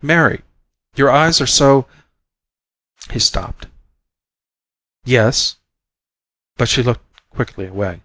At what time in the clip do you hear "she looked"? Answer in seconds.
6.70-7.04